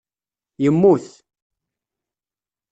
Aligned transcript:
Yemmut 0.63 1.07